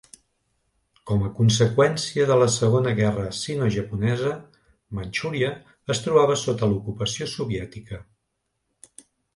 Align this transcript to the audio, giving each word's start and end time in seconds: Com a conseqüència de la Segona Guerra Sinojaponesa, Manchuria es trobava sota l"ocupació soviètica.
Com 1.09 1.25
a 1.25 1.29
conseqüència 1.39 2.25
de 2.31 2.37
la 2.43 2.47
Segona 2.55 2.95
Guerra 3.01 3.27
Sinojaponesa, 3.41 4.33
Manchuria 5.01 5.53
es 5.97 6.05
trobava 6.09 6.43
sota 6.47 6.71
l"ocupació 6.71 7.31
soviètica. 7.37 8.05